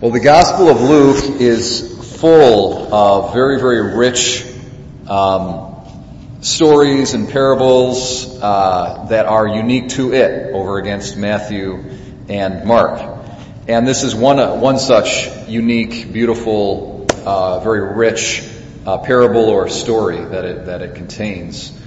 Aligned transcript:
Well, 0.00 0.12
the 0.12 0.20
Gospel 0.20 0.70
of 0.70 0.80
Luke 0.80 1.42
is 1.42 2.16
full 2.18 2.94
of 2.94 3.34
very, 3.34 3.60
very 3.60 3.94
rich 3.94 4.46
um, 5.06 5.76
stories 6.40 7.12
and 7.12 7.28
parables 7.28 8.26
uh, 8.40 9.08
that 9.10 9.26
are 9.26 9.46
unique 9.46 9.90
to 9.90 10.14
it 10.14 10.54
over 10.54 10.78
against 10.78 11.18
Matthew 11.18 11.84
and 12.30 12.64
Mark. 12.64 13.02
And 13.68 13.86
this 13.86 14.02
is 14.02 14.14
one, 14.14 14.38
uh, 14.38 14.54
one 14.54 14.78
such 14.78 15.28
unique, 15.48 16.10
beautiful, 16.10 17.06
uh, 17.26 17.60
very 17.60 17.94
rich 17.94 18.42
uh, 18.86 18.96
parable 18.96 19.50
or 19.50 19.68
story 19.68 20.24
that 20.24 20.46
it, 20.46 20.64
that 20.64 20.80
it 20.80 20.94
contains. 20.94 21.78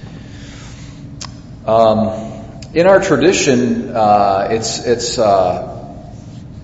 Um, 1.66 2.43
in 2.75 2.86
our 2.86 3.02
tradition, 3.02 3.89
uh, 3.89 4.50
it's, 4.52 4.86
it's 4.86 5.18
uh, 5.18 5.82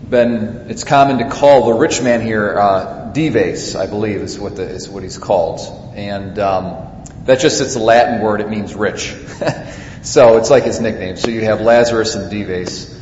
been 0.09 0.65
it's 0.69 0.83
common 0.83 1.19
to 1.19 1.29
call 1.29 1.65
the 1.65 1.73
rich 1.73 2.01
man 2.01 2.21
here 2.21 2.57
uh, 2.57 3.11
Dives, 3.13 3.75
I 3.75 3.87
believe 3.87 4.21
is 4.21 4.39
what 4.39 4.55
the, 4.55 4.63
is 4.63 4.87
what 4.89 5.03
he's 5.03 5.17
called, 5.17 5.59
and 5.95 6.37
um, 6.39 7.03
that 7.25 7.39
just 7.39 7.61
it's 7.61 7.75
a 7.75 7.79
Latin 7.79 8.21
word. 8.21 8.41
It 8.41 8.49
means 8.49 8.75
rich, 8.75 9.15
so 10.03 10.37
it's 10.37 10.49
like 10.49 10.63
his 10.63 10.79
nickname. 10.79 11.17
So 11.17 11.29
you 11.29 11.41
have 11.41 11.61
Lazarus 11.61 12.15
and 12.15 12.31
Dives, 12.31 12.95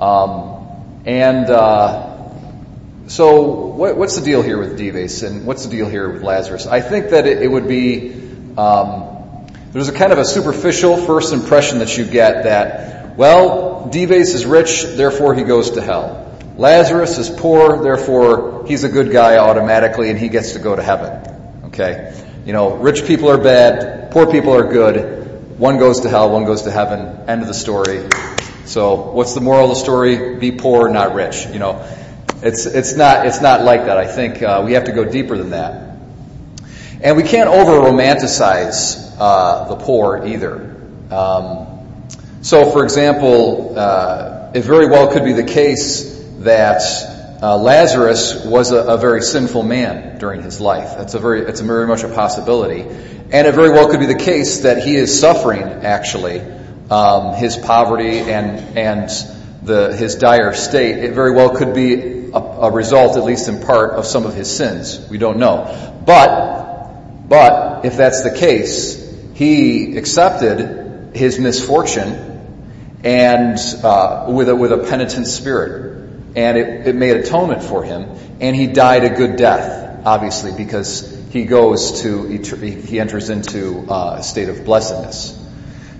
um, 0.00 1.02
and 1.04 1.50
uh, 1.50 2.30
so 3.06 3.42
what, 3.42 3.96
what's 3.96 4.16
the 4.16 4.24
deal 4.24 4.42
here 4.42 4.58
with 4.58 4.78
Dives, 4.78 5.22
and 5.22 5.46
what's 5.46 5.64
the 5.64 5.70
deal 5.70 5.88
here 5.88 6.10
with 6.10 6.22
Lazarus? 6.22 6.66
I 6.66 6.80
think 6.80 7.10
that 7.10 7.26
it, 7.26 7.42
it 7.42 7.48
would 7.48 7.68
be 7.68 8.12
um, 8.56 9.46
there's 9.72 9.88
a 9.88 9.94
kind 9.94 10.12
of 10.12 10.18
a 10.18 10.24
superficial 10.24 10.96
first 10.96 11.32
impression 11.32 11.78
that 11.78 11.96
you 11.96 12.04
get 12.06 12.44
that 12.44 13.16
well 13.16 13.88
Dives 13.90 14.34
is 14.34 14.46
rich, 14.46 14.84
therefore 14.84 15.34
he 15.34 15.44
goes 15.44 15.72
to 15.72 15.82
hell. 15.82 16.29
Lazarus 16.60 17.16
is 17.16 17.30
poor, 17.30 17.82
therefore 17.82 18.66
he's 18.68 18.84
a 18.84 18.90
good 18.90 19.10
guy 19.10 19.38
automatically 19.38 20.10
and 20.10 20.18
he 20.18 20.28
gets 20.28 20.52
to 20.52 20.58
go 20.58 20.76
to 20.76 20.82
heaven. 20.82 21.64
Okay? 21.68 22.14
You 22.44 22.52
know, 22.52 22.74
rich 22.74 23.06
people 23.06 23.30
are 23.30 23.38
bad, 23.38 24.10
poor 24.10 24.30
people 24.30 24.52
are 24.52 24.70
good. 24.70 25.58
One 25.58 25.78
goes 25.78 26.00
to 26.00 26.10
hell, 26.10 26.30
one 26.30 26.44
goes 26.44 26.62
to 26.62 26.70
heaven. 26.70 27.28
End 27.30 27.40
of 27.40 27.48
the 27.48 27.54
story. 27.54 28.06
So, 28.66 29.10
what's 29.12 29.32
the 29.32 29.40
moral 29.40 29.64
of 29.64 29.70
the 29.70 29.76
story? 29.76 30.38
Be 30.38 30.52
poor, 30.52 30.90
not 30.90 31.14
rich. 31.14 31.46
You 31.46 31.58
know, 31.60 31.82
it's 32.42 32.66
it's 32.66 32.94
not 32.94 33.26
it's 33.26 33.40
not 33.40 33.62
like 33.62 33.86
that. 33.86 33.96
I 33.96 34.06
think 34.06 34.42
uh, 34.42 34.62
we 34.62 34.74
have 34.74 34.84
to 34.84 34.92
go 34.92 35.06
deeper 35.06 35.38
than 35.38 35.50
that, 35.50 35.96
and 37.00 37.16
we 37.16 37.22
can't 37.22 37.48
over 37.48 37.72
romanticize 37.72 39.16
uh, 39.18 39.68
the 39.68 39.76
poor 39.76 40.26
either. 40.26 40.76
Um, 41.10 42.08
so, 42.42 42.70
for 42.70 42.84
example, 42.84 43.78
uh, 43.78 44.52
it 44.54 44.62
very 44.62 44.88
well 44.88 45.10
could 45.10 45.24
be 45.24 45.32
the 45.32 45.44
case 45.44 46.19
that 46.40 46.82
uh, 47.42 47.56
Lazarus 47.56 48.44
was 48.44 48.70
a, 48.72 48.78
a, 48.78 48.96
very 48.98 49.22
sinful 49.22 49.62
man 49.62 50.18
during 50.18 50.42
his 50.42 50.60
life. 50.60 50.96
That's 50.96 51.14
a 51.14 51.18
very, 51.18 51.42
it's 51.42 51.60
very 51.60 51.86
much 51.86 52.02
a 52.02 52.08
possibility. 52.08 52.82
And 52.82 53.46
it 53.46 53.54
very 53.54 53.70
well 53.70 53.88
could 53.90 54.00
be 54.00 54.06
the 54.06 54.18
case 54.18 54.60
that 54.60 54.82
he 54.82 54.96
is 54.96 55.20
suffering, 55.20 55.62
actually, 55.62 56.40
um, 56.90 57.34
his 57.34 57.56
poverty 57.56 58.18
and, 58.18 58.76
and 58.76 59.10
the, 59.62 59.94
his 59.94 60.16
dire 60.16 60.54
state. 60.54 60.98
It 60.98 61.14
very 61.14 61.32
well 61.32 61.56
could 61.56 61.74
be 61.74 62.30
a, 62.30 62.38
a 62.38 62.70
result, 62.70 63.16
at 63.16 63.24
least 63.24 63.48
in 63.48 63.62
part, 63.62 63.92
of 63.92 64.06
some 64.06 64.24
of 64.24 64.34
his 64.34 64.54
sins. 64.54 65.06
We 65.08 65.18
don't 65.18 65.38
know. 65.38 66.02
But, 66.04 67.28
but, 67.28 67.84
if 67.84 67.96
that's 67.96 68.22
the 68.22 68.34
case, 68.34 68.98
he 69.34 69.96
accepted 69.96 71.14
his 71.14 71.38
misfortune 71.38 72.28
and 73.02 73.58
uh, 73.82 74.26
with 74.28 74.48
a 74.48 74.54
with 74.54 74.72
a 74.72 74.78
penitent 74.78 75.26
spirit 75.26 75.99
and 76.36 76.58
it, 76.58 76.88
it 76.88 76.94
made 76.94 77.16
atonement 77.16 77.62
for 77.62 77.82
him, 77.82 78.08
and 78.40 78.54
he 78.54 78.66
died 78.66 79.04
a 79.04 79.10
good 79.10 79.36
death, 79.36 80.06
obviously, 80.06 80.52
because 80.52 81.16
he 81.30 81.44
goes 81.44 82.02
to, 82.02 82.26
he 82.26 82.98
enters 83.00 83.30
into 83.30 83.86
uh, 83.88 84.16
a 84.18 84.22
state 84.22 84.48
of 84.48 84.64
blessedness. 84.64 85.36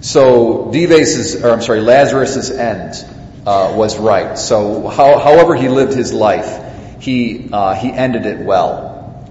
So 0.01 0.71
Dives's, 0.73 1.45
or 1.45 1.51
I'm 1.51 1.61
sorry, 1.63 1.81
Lazarus's 1.81 2.51
end 2.51 3.05
uh, 3.47 3.75
was 3.77 3.99
right. 3.99 4.39
So 4.39 4.89
how, 4.89 5.19
however 5.19 5.55
he 5.55 5.69
lived 5.69 5.93
his 5.93 6.13
life, 6.13 7.01
he 7.01 7.49
uh, 7.53 7.75
he 7.75 7.91
ended 7.91 8.27
it 8.27 8.39
well. 8.39 9.31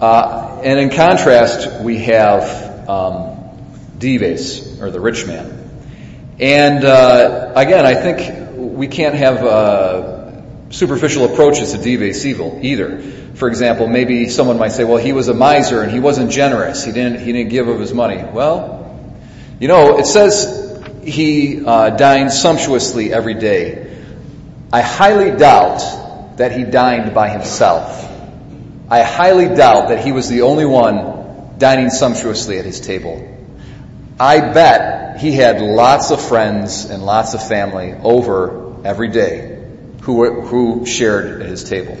Uh, 0.00 0.60
and 0.64 0.78
in 0.78 0.90
contrast, 0.90 1.80
we 1.80 1.98
have 1.98 2.88
um, 2.88 3.38
Dives, 3.98 4.80
or 4.80 4.90
the 4.90 5.00
rich 5.00 5.26
man. 5.26 5.58
And 6.40 6.84
uh, 6.84 7.52
again, 7.54 7.86
I 7.86 7.94
think 7.94 8.56
we 8.56 8.88
can't 8.88 9.14
have 9.14 9.44
uh, 9.44 10.21
superficial 10.72 11.26
approaches 11.26 11.72
to 11.72 11.78
Dives 11.78 12.26
evil 12.26 12.58
either. 12.62 13.00
For 13.34 13.48
example, 13.48 13.86
maybe 13.86 14.28
someone 14.28 14.58
might 14.58 14.72
say, 14.72 14.84
well, 14.84 14.96
he 14.96 15.12
was 15.12 15.28
a 15.28 15.34
miser 15.34 15.82
and 15.82 15.92
he 15.92 16.00
wasn't 16.00 16.30
generous. 16.30 16.84
He 16.84 16.92
didn't, 16.92 17.20
he 17.20 17.32
didn't 17.32 17.50
give 17.50 17.68
of 17.68 17.78
his 17.78 17.92
money. 17.92 18.22
Well, 18.24 19.06
you 19.60 19.68
know, 19.68 19.98
it 19.98 20.06
says 20.06 20.82
he 21.04 21.64
uh, 21.64 21.90
dined 21.90 22.32
sumptuously 22.32 23.12
every 23.12 23.34
day. 23.34 23.94
I 24.72 24.80
highly 24.80 25.36
doubt 25.36 26.38
that 26.38 26.52
he 26.52 26.64
dined 26.64 27.14
by 27.14 27.28
himself. 27.28 28.08
I 28.90 29.02
highly 29.02 29.54
doubt 29.54 29.88
that 29.88 30.04
he 30.04 30.12
was 30.12 30.28
the 30.28 30.42
only 30.42 30.64
one 30.64 31.58
dining 31.58 31.90
sumptuously 31.90 32.58
at 32.58 32.64
his 32.64 32.80
table. 32.80 33.28
I 34.18 34.40
bet 34.40 35.20
he 35.20 35.32
had 35.32 35.60
lots 35.60 36.10
of 36.10 36.26
friends 36.26 36.86
and 36.86 37.04
lots 37.04 37.34
of 37.34 37.46
family 37.46 37.92
over 37.92 38.86
every 38.86 39.08
day 39.08 39.51
who, 40.02 40.42
who 40.42 40.86
shared 40.86 41.42
his 41.42 41.64
table. 41.64 41.96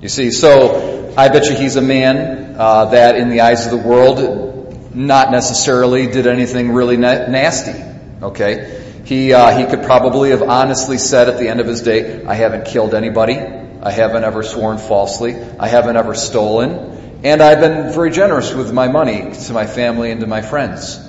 You 0.00 0.08
see, 0.08 0.30
so 0.30 1.14
I 1.16 1.28
bet 1.28 1.46
you 1.46 1.56
he's 1.56 1.76
a 1.76 1.82
man 1.82 2.56
uh, 2.58 2.86
that, 2.86 3.16
in 3.16 3.30
the 3.30 3.40
eyes 3.40 3.64
of 3.64 3.70
the 3.70 3.88
world, 3.88 4.94
not 4.94 5.30
necessarily 5.30 6.06
did 6.06 6.26
anything 6.26 6.72
really 6.72 6.96
na- 6.96 7.26
nasty. 7.26 7.82
Okay, 8.22 8.82
he 9.04 9.32
uh, 9.32 9.56
he 9.56 9.64
could 9.66 9.82
probably 9.84 10.30
have 10.30 10.42
honestly 10.42 10.98
said 10.98 11.28
at 11.28 11.38
the 11.38 11.48
end 11.48 11.60
of 11.60 11.66
his 11.66 11.82
day, 11.82 12.24
"I 12.24 12.34
haven't 12.34 12.66
killed 12.66 12.94
anybody. 12.94 13.38
I 13.38 13.90
haven't 13.90 14.24
ever 14.24 14.42
sworn 14.42 14.78
falsely. 14.78 15.36
I 15.58 15.68
haven't 15.68 15.96
ever 15.96 16.14
stolen, 16.14 17.20
and 17.24 17.42
I've 17.42 17.60
been 17.60 17.92
very 17.92 18.10
generous 18.10 18.52
with 18.52 18.72
my 18.72 18.88
money 18.88 19.32
to 19.46 19.52
my 19.52 19.66
family 19.66 20.10
and 20.10 20.20
to 20.20 20.26
my 20.26 20.42
friends." 20.42 21.00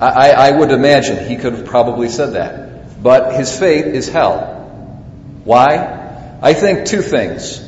I, 0.00 0.30
I 0.30 0.50
would 0.50 0.70
imagine 0.70 1.28
he 1.28 1.36
could 1.36 1.52
have 1.52 1.66
probably 1.66 2.08
said 2.08 2.32
that, 2.32 3.02
but 3.02 3.34
his 3.34 3.58
fate 3.58 3.86
is 3.86 4.08
hell. 4.08 4.59
Why? 5.44 6.38
I 6.42 6.54
think 6.54 6.86
two 6.86 7.02
things. 7.02 7.66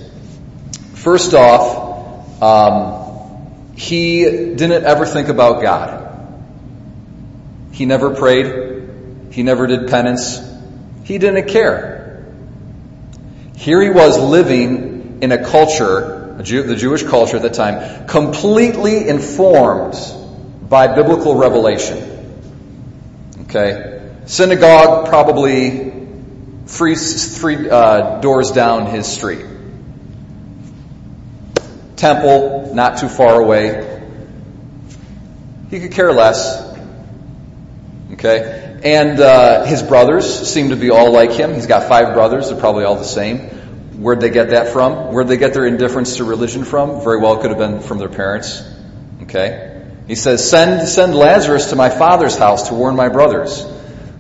First 0.95 1.35
off, 1.35 2.43
um, 2.43 3.75
he 3.77 4.23
didn't 4.25 4.85
ever 4.85 5.07
think 5.07 5.29
about 5.29 5.63
God. 5.63 5.99
He 7.73 7.87
never 7.87 8.15
prayed. 8.15 9.33
He 9.33 9.43
never 9.43 9.67
did 9.67 9.89
penance. 9.89 10.41
He 11.05 11.19
didn't 11.19 11.49
care. 11.49 12.25
Here 13.57 13.81
he 13.81 13.91
was 13.91 14.19
living 14.19 15.19
in 15.23 15.33
a 15.33 15.45
culture, 15.45 16.37
a 16.39 16.43
Jew, 16.43 16.63
the 16.65 16.77
Jewish 16.77 17.03
culture 17.03 17.37
at 17.37 17.43
the 17.43 17.51
time, 17.51 18.07
completely 18.07 19.09
informed 19.09 19.95
by 20.69 20.95
biblical 20.95 21.37
revelation. 21.37 22.09
Okay? 23.43 24.01
Synagogue 24.27 25.09
probably 25.09 26.02
three, 26.73 26.95
three 26.95 27.69
uh, 27.69 28.21
doors 28.21 28.51
down 28.51 28.87
his 28.87 29.07
street. 29.07 29.45
Temple, 31.97 32.75
not 32.75 32.99
too 32.99 33.09
far 33.09 33.41
away. 33.41 34.01
He 35.71 35.81
could 35.81 35.93
care 35.93 36.13
less. 36.13 36.75
Okay? 38.15 38.81
And 38.83 39.21
uh, 39.21 39.65
his 39.65 39.83
brothers 39.83 40.49
seem 40.49 40.71
to 40.71 40.77
be 40.77 40.91
all 40.91 41.13
like 41.13 41.33
him. 41.33 41.53
He's 41.55 41.67
got 41.67 41.89
five 41.89 42.15
brothers. 42.15 42.49
They're 42.49 42.59
probably 42.59 42.85
all 42.85 42.97
the 42.97 43.05
same. 43.05 43.39
Where'd 44.01 44.21
they 44.21 44.31
get 44.31 44.51
that 44.51 44.73
from? 44.73 45.13
Where'd 45.13 45.29
they 45.29 45.37
get 45.37 45.53
their 45.53 45.67
indifference 45.67 46.17
to 46.17 46.25
religion 46.25 46.65
from? 46.65 47.05
Very 47.05 47.19
well 47.19 47.37
could 47.37 47.51
have 47.51 47.59
been 47.59 47.81
from 47.81 47.99
their 47.99 48.09
parents. 48.09 48.63
Okay? 49.25 49.85
He 50.09 50.15
says, 50.15 50.49
send, 50.49 50.89
send 50.89 51.15
Lazarus 51.15 51.67
to 51.71 51.77
my 51.77 51.91
father's 51.91 52.37
house 52.37 52.69
to 52.69 52.75
warn 52.75 52.97
my 52.97 53.11
brothers. 53.11 53.65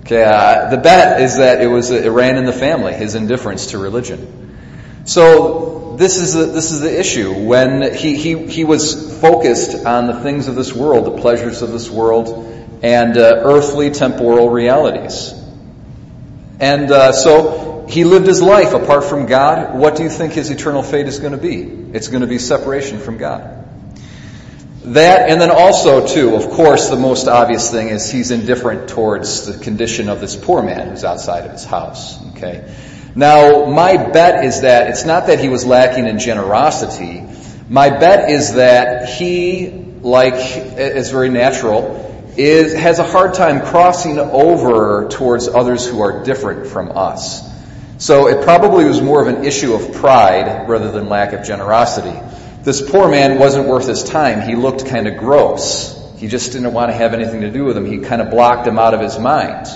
Okay, 0.04 0.24
uh, 0.24 0.70
the 0.70 0.78
bet 0.78 1.20
is 1.20 1.38
that 1.38 1.60
it 1.60 1.68
was 1.68 1.90
it 1.92 2.10
ran 2.10 2.36
in 2.36 2.44
the 2.44 2.52
family, 2.52 2.92
his 2.92 3.14
indifference 3.14 3.68
to 3.68 3.78
religion. 3.78 4.56
So 5.04 5.96
this 5.96 6.16
is 6.16 6.34
the, 6.34 6.46
this 6.46 6.72
is 6.72 6.80
the 6.80 6.98
issue 6.98 7.32
when 7.46 7.94
he, 7.94 8.16
he 8.16 8.46
he 8.48 8.64
was 8.64 9.20
focused 9.20 9.86
on 9.86 10.08
the 10.08 10.20
things 10.20 10.48
of 10.48 10.56
this 10.56 10.72
world, 10.72 11.06
the 11.06 11.20
pleasures 11.20 11.62
of 11.62 11.70
this 11.70 11.88
world, 11.88 12.28
and 12.82 13.16
uh, 13.16 13.42
earthly 13.44 13.90
temporal 13.90 14.50
realities. 14.50 15.34
And 16.58 16.90
uh, 16.90 17.12
so 17.12 17.86
he 17.88 18.02
lived 18.04 18.26
his 18.26 18.42
life 18.42 18.72
apart 18.72 19.04
from 19.04 19.26
God. 19.26 19.78
What 19.78 19.96
do 19.96 20.02
you 20.02 20.10
think 20.10 20.32
his 20.32 20.50
eternal 20.50 20.82
fate 20.82 21.06
is 21.06 21.20
going 21.20 21.32
to 21.32 21.38
be? 21.38 21.62
It's 21.62 22.08
going 22.08 22.22
to 22.22 22.26
be 22.26 22.38
separation 22.38 22.98
from 22.98 23.18
God. 23.18 23.61
That, 24.84 25.30
and 25.30 25.40
then 25.40 25.50
also, 25.50 26.06
too, 26.06 26.34
of 26.34 26.50
course, 26.50 26.88
the 26.88 26.96
most 26.96 27.28
obvious 27.28 27.70
thing 27.70 27.88
is 27.88 28.10
he's 28.10 28.32
indifferent 28.32 28.88
towards 28.88 29.46
the 29.46 29.62
condition 29.62 30.08
of 30.08 30.20
this 30.20 30.34
poor 30.34 30.60
man 30.60 30.88
who's 30.88 31.04
outside 31.04 31.44
of 31.44 31.52
his 31.52 31.64
house. 31.64 32.20
Okay? 32.32 32.74
Now, 33.14 33.66
my 33.66 33.96
bet 34.10 34.44
is 34.44 34.62
that 34.62 34.88
it's 34.88 35.04
not 35.04 35.28
that 35.28 35.38
he 35.38 35.48
was 35.48 35.64
lacking 35.64 36.06
in 36.06 36.18
generosity. 36.18 37.22
My 37.68 37.90
bet 37.90 38.30
is 38.30 38.54
that 38.54 39.08
he, 39.08 39.70
like 40.00 40.34
is 40.34 41.10
very 41.10 41.28
natural, 41.28 42.32
is 42.36 42.74
has 42.74 42.98
a 42.98 43.04
hard 43.04 43.34
time 43.34 43.60
crossing 43.60 44.18
over 44.18 45.08
towards 45.10 45.46
others 45.46 45.86
who 45.86 46.00
are 46.00 46.24
different 46.24 46.66
from 46.66 46.90
us. 46.96 47.48
So 47.98 48.26
it 48.26 48.42
probably 48.42 48.86
was 48.86 49.00
more 49.00 49.22
of 49.22 49.28
an 49.28 49.44
issue 49.44 49.74
of 49.74 49.92
pride 49.92 50.68
rather 50.68 50.90
than 50.90 51.08
lack 51.08 51.34
of 51.34 51.44
generosity. 51.44 52.18
This 52.64 52.80
poor 52.80 53.08
man 53.08 53.38
wasn't 53.38 53.68
worth 53.68 53.88
his 53.88 54.04
time. 54.04 54.48
He 54.48 54.54
looked 54.54 54.86
kind 54.86 55.08
of 55.08 55.18
gross. 55.18 55.98
He 56.18 56.28
just 56.28 56.52
didn't 56.52 56.72
want 56.72 56.90
to 56.90 56.96
have 56.96 57.12
anything 57.12 57.40
to 57.40 57.50
do 57.50 57.64
with 57.64 57.76
him. 57.76 57.84
He 57.84 57.98
kind 57.98 58.22
of 58.22 58.30
blocked 58.30 58.68
him 58.68 58.78
out 58.78 58.94
of 58.94 59.00
his 59.00 59.18
mind. 59.18 59.66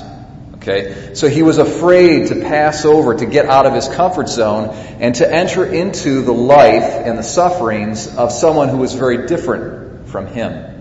Okay? 0.56 1.14
So 1.14 1.28
he 1.28 1.42
was 1.42 1.58
afraid 1.58 2.28
to 2.28 2.36
pass 2.36 2.84
over, 2.84 3.16
to 3.16 3.26
get 3.26 3.46
out 3.46 3.66
of 3.66 3.74
his 3.74 3.88
comfort 3.88 4.28
zone, 4.28 4.68
and 5.00 5.16
to 5.16 5.28
enter 5.28 5.66
into 5.66 6.22
the 6.22 6.32
life 6.32 6.84
and 6.84 7.18
the 7.18 7.24
sufferings 7.24 8.16
of 8.16 8.30
someone 8.30 8.68
who 8.68 8.78
was 8.78 8.94
very 8.94 9.26
different 9.26 10.08
from 10.08 10.28
him. 10.28 10.72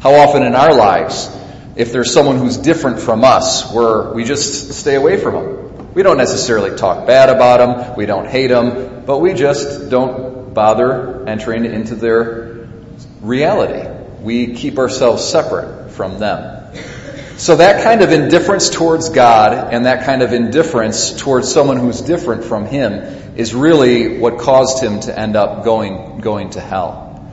How 0.00 0.14
often 0.14 0.44
in 0.44 0.54
our 0.54 0.74
lives, 0.74 1.28
if 1.74 1.90
there's 1.90 2.12
someone 2.12 2.38
who's 2.38 2.56
different 2.56 3.00
from 3.00 3.24
us, 3.24 3.72
where 3.72 4.12
we 4.12 4.22
just 4.22 4.72
stay 4.72 4.94
away 4.94 5.16
from 5.16 5.34
them. 5.34 5.94
We 5.94 6.04
don't 6.04 6.18
necessarily 6.18 6.76
talk 6.76 7.08
bad 7.08 7.28
about 7.28 7.58
them, 7.58 7.96
we 7.96 8.06
don't 8.06 8.28
hate 8.28 8.48
them, 8.48 9.04
but 9.04 9.18
we 9.18 9.34
just 9.34 9.90
don't 9.90 10.37
bother 10.58 11.24
entering 11.28 11.64
into 11.64 11.94
their 11.94 12.66
reality. 13.20 13.88
We 14.20 14.54
keep 14.54 14.78
ourselves 14.78 15.22
separate 15.22 15.92
from 15.92 16.18
them. 16.18 16.74
So 17.36 17.54
that 17.54 17.84
kind 17.84 18.02
of 18.02 18.10
indifference 18.10 18.68
towards 18.68 19.10
God 19.10 19.72
and 19.72 19.86
that 19.86 20.04
kind 20.04 20.20
of 20.20 20.32
indifference 20.32 21.12
towards 21.12 21.48
someone 21.48 21.76
who's 21.76 22.00
different 22.00 22.42
from 22.42 22.66
him 22.66 23.36
is 23.36 23.54
really 23.54 24.18
what 24.18 24.40
caused 24.40 24.82
him 24.82 24.98
to 25.02 25.16
end 25.16 25.36
up 25.36 25.62
going, 25.64 26.18
going 26.18 26.50
to 26.50 26.60
hell. 26.60 27.24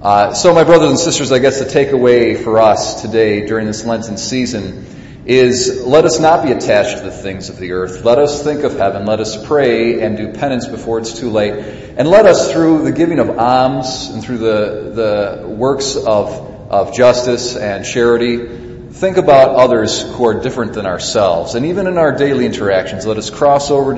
Uh, 0.00 0.32
so, 0.32 0.54
my 0.54 0.62
brothers 0.62 0.90
and 0.90 0.98
sisters, 1.00 1.32
I 1.32 1.40
guess 1.40 1.58
the 1.58 1.64
takeaway 1.64 2.40
for 2.40 2.60
us 2.60 3.02
today 3.02 3.44
during 3.44 3.66
this 3.66 3.84
Lenten 3.84 4.16
season 4.16 4.86
is 5.28 5.84
let 5.84 6.06
us 6.06 6.18
not 6.18 6.42
be 6.42 6.52
attached 6.52 6.96
to 6.96 7.04
the 7.04 7.10
things 7.10 7.50
of 7.50 7.58
the 7.58 7.72
earth. 7.72 8.02
Let 8.02 8.18
us 8.18 8.42
think 8.42 8.64
of 8.64 8.78
heaven. 8.78 9.04
Let 9.04 9.20
us 9.20 9.46
pray 9.46 10.00
and 10.00 10.16
do 10.16 10.32
penance 10.32 10.66
before 10.66 10.98
it's 10.98 11.20
too 11.20 11.28
late. 11.28 11.52
And 11.98 12.08
let 12.08 12.24
us, 12.24 12.50
through 12.50 12.84
the 12.84 12.92
giving 12.92 13.18
of 13.18 13.38
alms 13.38 14.08
and 14.08 14.24
through 14.24 14.38
the, 14.38 15.42
the 15.42 15.48
works 15.48 15.96
of, 15.96 16.30
of 16.70 16.94
justice 16.94 17.56
and 17.56 17.84
charity, 17.84 18.88
think 18.90 19.18
about 19.18 19.54
others 19.54 20.00
who 20.00 20.26
are 20.26 20.40
different 20.40 20.72
than 20.72 20.86
ourselves. 20.86 21.54
And 21.54 21.66
even 21.66 21.86
in 21.86 21.98
our 21.98 22.16
daily 22.16 22.46
interactions, 22.46 23.04
let 23.04 23.18
us 23.18 23.28
cross 23.28 23.70
over, 23.70 23.96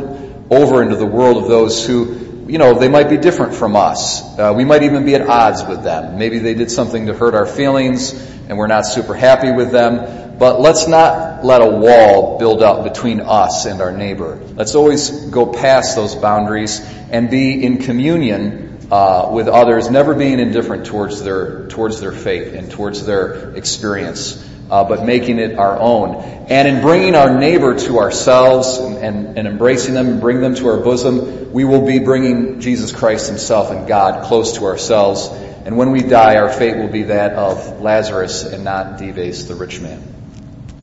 over 0.51 0.83
into 0.83 0.97
the 0.97 1.07
world 1.07 1.37
of 1.37 1.49
those 1.49 1.87
who 1.87 2.27
you 2.49 2.59
know, 2.59 2.77
they 2.77 2.89
might 2.89 3.09
be 3.09 3.17
different 3.17 3.55
from 3.55 3.77
us. 3.77 4.37
Uh, 4.37 4.53
we 4.57 4.65
might 4.65 4.83
even 4.83 5.05
be 5.05 5.15
at 5.15 5.23
odds 5.23 5.65
with 5.65 5.85
them. 5.85 6.19
Maybe 6.19 6.41
they 6.41 6.55
did 6.55 6.69
something 6.69 7.07
to 7.07 7.15
hurt 7.15 7.37
our 7.37 7.47
feelings 7.47 8.13
and 8.49 8.59
we're 8.59 8.67
not 8.67 8.85
super 8.85 9.15
happy 9.15 9.53
with 9.53 9.71
them. 9.71 10.30
But 10.41 10.61
let's 10.61 10.89
not 10.89 11.45
let 11.45 11.61
a 11.61 11.69
wall 11.69 12.39
build 12.39 12.63
up 12.63 12.83
between 12.83 13.21
us 13.21 13.67
and 13.67 13.81
our 13.81 13.93
neighbor. 13.93 14.41
Let's 14.57 14.75
always 14.75 15.11
go 15.27 15.53
past 15.53 15.95
those 15.95 16.17
boundaries 16.17 16.81
and 17.11 17.31
be 17.31 17.63
in 17.63 17.79
communion 17.79 18.89
uh, 18.91 19.29
with 19.33 19.47
others, 19.47 19.89
never 19.91 20.15
being 20.15 20.41
indifferent 20.41 20.87
towards 20.87 21.23
their 21.23 21.69
towards 21.69 22.01
their 22.01 22.13
faith 22.13 22.55
and 22.55 22.73
towards 22.73 23.07
their 23.07 23.55
experience 23.55 24.45
uh, 24.71 24.85
but 24.85 25.05
making 25.05 25.39
it 25.39 25.59
our 25.59 25.79
own. 25.79 26.15
And 26.49 26.69
in 26.69 26.81
bringing 26.81 27.15
our 27.15 27.39
neighbor 27.39 27.79
to 27.79 27.99
ourselves 27.99 28.79
and, 28.79 28.97
and, 28.99 29.39
and 29.39 29.49
embracing 29.49 29.95
them 29.95 30.09
and 30.09 30.21
bring 30.21 30.41
them 30.41 30.55
to 30.55 30.69
our 30.69 30.79
bosom, 30.79 31.53
we 31.53 31.65
will 31.65 31.87
be 31.87 31.99
bringing 31.99 32.61
Jesus 32.61 32.93
Christ 32.93 33.29
himself 33.29 33.71
and 33.71 33.89
God 33.89 34.25
close 34.25 34.59
to 34.59 34.65
ourselves. 34.65 35.29
And 35.65 35.77
when 35.77 35.91
we 35.91 36.03
die, 36.03 36.37
our 36.37 36.51
fate 36.51 36.77
will 36.77 36.89
be 36.89 37.05
that 37.05 37.33
of 37.33 37.81
Lazarus 37.81 38.45
and 38.45 38.65
not 38.65 38.99
Dives, 38.99 39.47
the 39.47 39.57
rich 39.57 39.81
man. 39.81 40.20